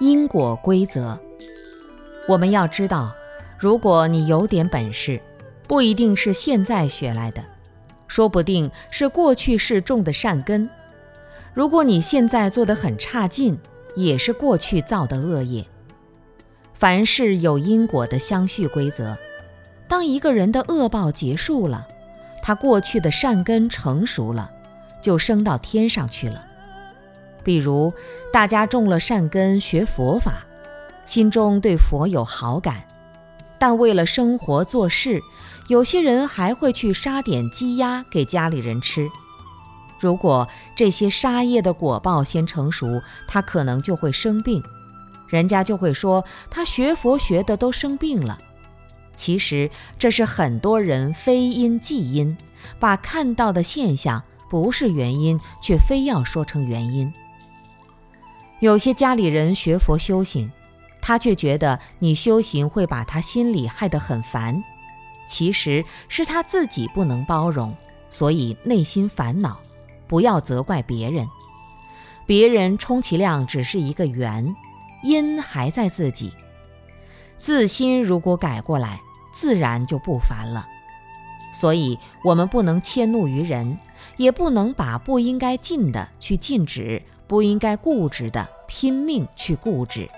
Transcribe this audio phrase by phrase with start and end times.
[0.00, 1.18] 因果规则。
[2.26, 3.12] 我们要知道，
[3.58, 5.20] 如果你有点本事，
[5.66, 7.44] 不一定是现在学来的，
[8.06, 10.68] 说不定是过去世种的善根。
[11.52, 13.58] 如果你现在做得很差劲，
[13.96, 15.66] 也是过去造的恶业。
[16.74, 19.18] 凡事有因果的相续规则。
[19.88, 21.88] 当一个人的恶报结束了，
[22.42, 24.50] 他过去的善根成熟了，
[25.02, 26.46] 就升到天上去了。
[27.44, 27.92] 比如，
[28.32, 30.46] 大家种了善根，学佛法，
[31.04, 32.84] 心中对佛有好感，
[33.58, 35.20] 但为了生活做事，
[35.68, 39.08] 有些人还会去杀点鸡鸭给家里人吃。
[39.98, 44.62] 如果这些杀业的果报先成熟，他可能就会生病，
[45.26, 48.38] 人家就会说他学佛学的都生病了。
[49.16, 52.36] 其实这是很多人非因即因，
[52.78, 57.12] 把看到的现象不是原因，却非要说成原因。
[58.60, 60.50] 有些家里人学佛修行，
[61.00, 64.64] 他却觉得你修行会把他心里害得很烦，
[65.28, 67.74] 其实是他自己不能包容，
[68.10, 69.60] 所以内心烦恼。
[70.08, 71.28] 不要责怪别人，
[72.26, 74.56] 别人充其量只是一个缘，
[75.02, 76.32] 因还在自己。
[77.36, 79.00] 自心如果改过来，
[79.32, 80.66] 自然就不烦了。
[81.52, 83.78] 所以，我们不能迁怒于人，
[84.16, 87.02] 也不能把不应该禁的去禁止。
[87.28, 90.08] 不应该固执的拼命去固执。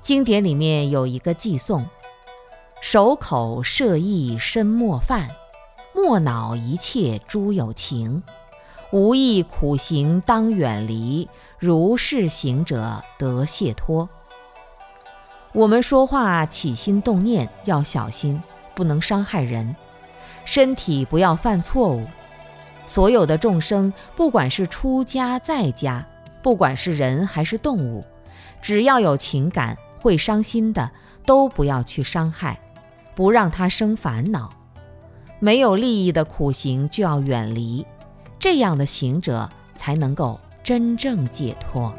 [0.00, 1.84] 经典里面有一个寄颂：
[2.80, 5.28] 守口摄意身莫犯，
[5.92, 8.22] 莫恼一切诸有情。
[8.92, 11.28] 无意苦行当远离，
[11.58, 14.08] 如是行者得解脱。
[15.52, 18.40] 我们说话起心动念要小心，
[18.76, 19.74] 不能伤害人，
[20.44, 22.06] 身体不要犯错误。
[22.86, 26.06] 所有的众生，不管是出家在家，
[26.42, 28.02] 不管是人还是动物，
[28.62, 30.90] 只要有情感会伤心的，
[31.26, 32.58] 都不要去伤害，
[33.14, 34.48] 不让他生烦恼。
[35.40, 37.84] 没有利益的苦行就要远离，
[38.38, 41.92] 这样的行者才能够真正解脱。